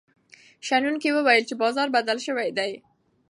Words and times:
شنونکي 0.67 1.09
وویل 1.13 1.43
چې 1.49 1.55
بازار 1.61 1.87
بدل 1.95 2.17
شوی 2.25 2.49
دی. 2.57 2.71